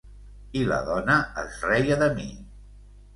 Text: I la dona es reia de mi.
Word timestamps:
I 0.61 0.61
la 0.69 0.79
dona 0.87 1.17
es 1.41 1.57
reia 1.65 1.99
de 2.05 2.09
mi. 2.15 2.25